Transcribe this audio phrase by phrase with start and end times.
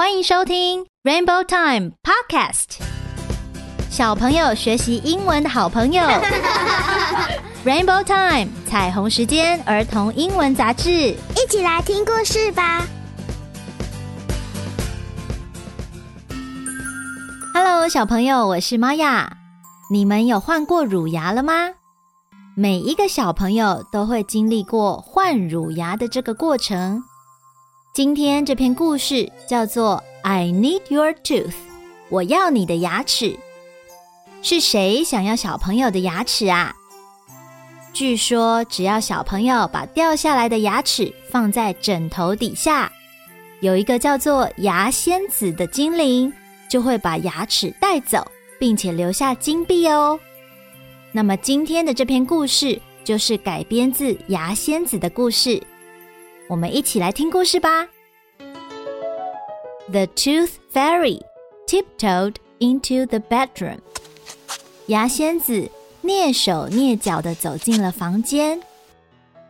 [0.00, 2.78] 欢迎收听 Rainbow Time Podcast，
[3.90, 6.04] 小朋友学习英文的好朋友。
[7.66, 12.86] Rainbow Time 彩虹时间儿童英文杂志，一起来听故事吧。
[17.52, 19.36] Hello，小朋友，我是玛雅。
[19.90, 21.70] 你们有换过乳牙了吗？
[22.54, 27.02] 每一个小朋友都会经历过换乳牙的这个过程。
[27.98, 31.50] 今天这篇故事叫做《I Need Your Tooth》，
[32.10, 33.36] 我要你的牙齿。
[34.40, 36.72] 是谁想要小朋友的牙齿啊？
[37.92, 42.88] 据说只要小朋友把掉下来的牙齿放在枕头底下，
[43.58, 46.32] 有一个叫做牙仙子的精灵
[46.70, 48.24] 就会把牙齿带走，
[48.60, 50.16] 并且留下金币哦。
[51.10, 55.60] 那么今天的这篇故事就是改编自牙仙子的故事。
[56.47, 57.87] 我们一起来听故事吧。
[59.89, 61.21] The Tooth Fairy
[61.67, 63.79] tiptoed into the bedroom。
[64.87, 65.69] 牙仙子
[66.03, 68.61] 蹑手蹑脚地走进了房间。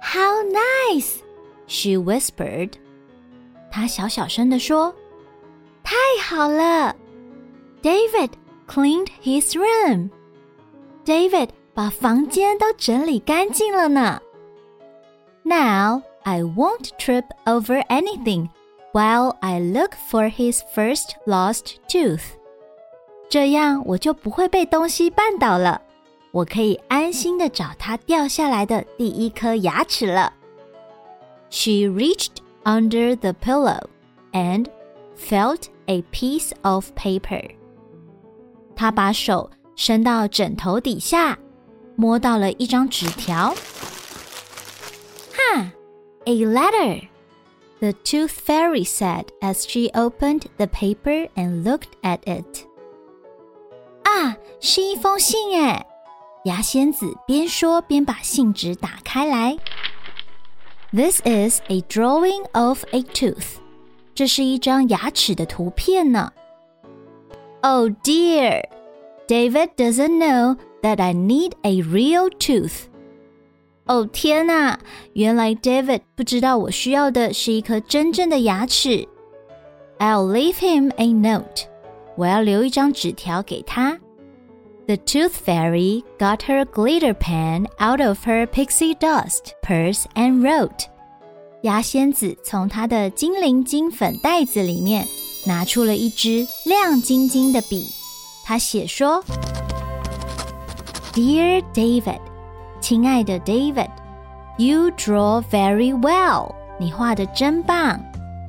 [0.00, 1.16] How nice!
[1.66, 2.72] She whispered。
[3.70, 4.94] 她小小声地说：“
[5.82, 6.94] 太好了。”
[7.82, 8.30] David
[8.66, 14.20] cleaned his room。David 把房间都整理干净了呢。
[15.42, 18.48] Now I won't trip over anything
[18.92, 22.22] while I look for his first lost tooth。
[23.28, 25.82] 这样我就不会被东西绊倒了，
[26.32, 30.32] 我可以安心的找他掉下来的第一颗牙齿了。
[31.50, 33.82] She reached under the pillow
[34.32, 34.66] and
[35.16, 37.50] felt a piece of paper。
[38.76, 41.38] 她把手伸到枕头底下，
[41.96, 43.54] 摸到了一张纸条。
[46.24, 46.30] 哈！
[46.30, 47.08] A letter,
[47.80, 52.66] the tooth fairy said as she opened the paper and looked at it.
[54.04, 55.86] 啊，是一封信哎！
[56.44, 59.56] 牙仙子边说边把信纸打开来。
[60.92, 63.58] This is a drawing of a tooth.
[64.14, 66.32] 这是一张牙齿的图片呢。
[67.60, 68.62] Oh dear,
[69.26, 72.88] David doesn't know that I need a real tooth.
[73.86, 74.78] 哦天哪！
[75.14, 79.08] 原来 David 不知道我需要的是一颗真正的牙齿。
[79.98, 81.64] I'll leave him a note。
[82.16, 83.98] 我要留一张纸条给他。
[84.86, 90.86] The Tooth Fairy got her glitter pen out of her pixie dust purse and wrote。
[91.62, 95.04] 牙仙子从她的精灵金粉袋子里面
[95.46, 97.86] 拿出了一支亮晶晶的笔，
[98.44, 99.22] 她写说：“
[101.12, 102.20] Dear David。”
[102.83, 107.97] 亲爱的 David，You draw very well，你画的真棒。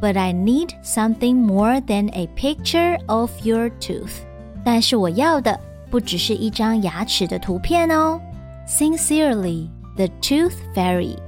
[0.00, 4.22] But I need something more than a picture of your tooth。
[4.64, 5.60] 但是我要的
[5.90, 8.18] 不只是一张牙齿的图片哦。
[8.66, 11.18] Sincerely, the Tooth Fairy，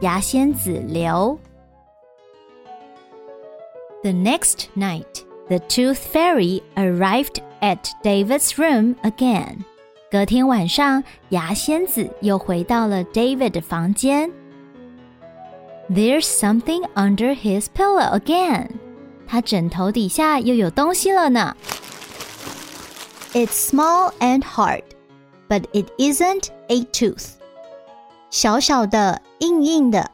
[0.00, 1.38] 牙仙子留。
[4.02, 9.58] The next night, the Tooth Fairy arrived at David's room again.
[10.11, 14.31] 隔天晚上，牙仙子又回到了 David 的房间。
[15.89, 18.69] There's something under his pillow again。
[19.27, 21.55] 他枕头底下又有东西了呢。
[23.33, 24.83] It's small and hard,
[25.49, 27.31] but it isn't a tooth。
[28.29, 30.11] 小小的，硬硬的，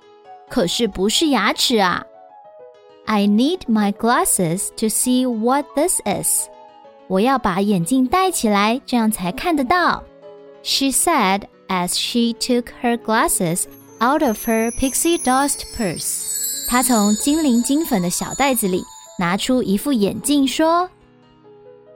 [0.49, 2.03] 可是不是牙齿啊。
[3.05, 6.47] I need my glasses to see what this is。
[7.07, 10.03] 我要把眼镜戴起来，这样才看得到。
[10.63, 13.65] She said as she took her glasses
[13.99, 16.67] out of her pixie dust purse。
[16.69, 18.83] 她从精灵金粉的小袋子里
[19.19, 20.89] 拿出一副眼镜，说：“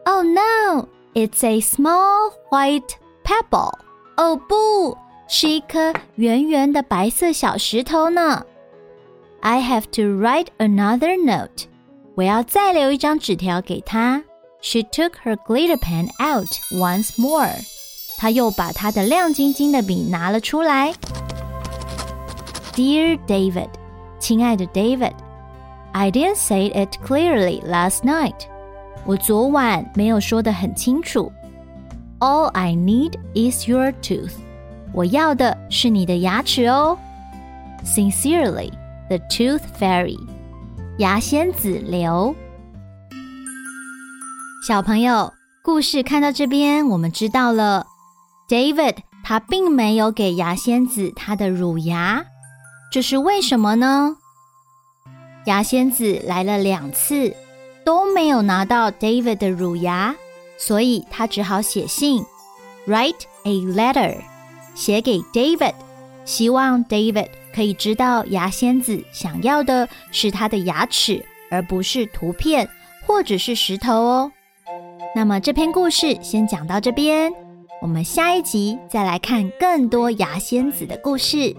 [0.05, 3.71] Oh no, it's a small white pebble。”
[4.17, 8.45] 哦不，是一颗圆圆的白色小石头呢。
[9.41, 11.67] I have to write another note。
[12.15, 14.23] 我要再留一张纸条给他。
[14.60, 17.46] she took her glitter pen out once more.
[17.46, 17.54] more。
[18.18, 20.92] 她又把她的亮晶晶的笔拿了出来。
[22.74, 23.70] Dear David，
[24.18, 28.34] 亲爱的 David，I didn't say it clearly last night。
[29.06, 31.32] 我昨晚没有说得很清楚。
[32.18, 34.34] All I need is your tooth。
[34.92, 36.98] 我要的是你的牙齿哦。
[37.84, 38.70] Sincerely,
[39.08, 40.18] the Tooth Fairy。
[40.98, 42.34] 牙仙子留。
[44.70, 45.32] 小朋友，
[45.64, 47.88] 故事看到这边，我们知道了
[48.48, 52.24] ，David 他并没有给牙仙子他的乳牙，
[52.92, 54.16] 这是为什么呢？
[55.46, 57.34] 牙仙子来了两次，
[57.84, 60.14] 都没有拿到 David 的乳牙，
[60.56, 62.24] 所以他只好写信
[62.86, 64.18] ，write a letter，
[64.76, 65.74] 写给 David，
[66.24, 72.68] 希望 David 可以知道牙仙子想要的是他的牙齿，而不是图片
[73.04, 74.30] 或者是石头哦。
[75.14, 77.32] 那么这篇故事先讲到这边，
[77.82, 81.54] 我们下一集再来看更多牙仙子的故事。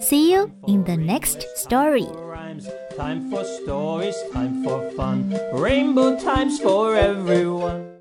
[0.00, 2.06] See you in the next story.
[2.96, 5.32] Time for stories, time for fun.
[5.54, 7.93] Rainbow times for everyone.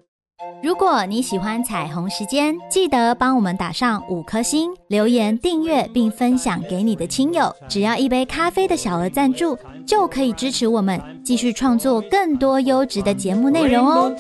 [0.61, 7.53] 如果你喜欢彩虹时间，记得帮我们打上五颗星，留言订阅并分享给你的亲友。
[7.67, 14.13] 只要一杯咖啡的小额赞助，就可以支持我们继续创作更多优质的节目内容哦。